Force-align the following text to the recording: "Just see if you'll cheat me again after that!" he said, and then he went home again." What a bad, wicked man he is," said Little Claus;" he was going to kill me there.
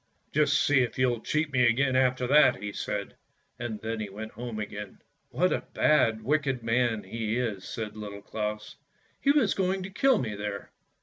"Just 0.31 0.63
see 0.65 0.79
if 0.81 0.97
you'll 0.97 1.19
cheat 1.21 1.53
me 1.53 1.63
again 1.67 1.95
after 1.95 2.25
that!" 2.25 2.55
he 2.55 2.73
said, 2.73 3.15
and 3.59 3.79
then 3.81 3.99
he 3.99 4.09
went 4.09 4.31
home 4.31 4.57
again." 4.57 4.99
What 5.29 5.53
a 5.53 5.61
bad, 5.75 6.23
wicked 6.23 6.63
man 6.63 7.03
he 7.03 7.37
is," 7.37 7.63
said 7.67 7.95
Little 7.95 8.23
Claus;" 8.23 8.77
he 9.21 9.29
was 9.29 9.53
going 9.53 9.83
to 9.83 9.91
kill 9.91 10.17
me 10.17 10.33
there. 10.33 10.71